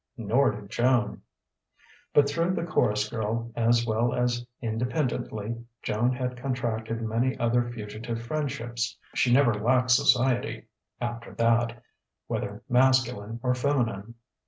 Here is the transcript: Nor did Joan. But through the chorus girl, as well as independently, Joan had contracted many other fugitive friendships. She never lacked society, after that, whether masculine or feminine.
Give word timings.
Nor 0.17 0.53
did 0.59 0.71
Joan. 0.71 1.21
But 2.11 2.27
through 2.27 2.55
the 2.55 2.63
chorus 2.63 3.07
girl, 3.07 3.51
as 3.55 3.85
well 3.85 4.15
as 4.15 4.43
independently, 4.59 5.63
Joan 5.83 6.11
had 6.13 6.41
contracted 6.41 7.03
many 7.03 7.37
other 7.37 7.69
fugitive 7.71 8.19
friendships. 8.19 8.97
She 9.13 9.31
never 9.31 9.53
lacked 9.53 9.91
society, 9.91 10.65
after 10.99 11.35
that, 11.35 11.83
whether 12.25 12.63
masculine 12.67 13.39
or 13.43 13.53
feminine. 13.53 14.15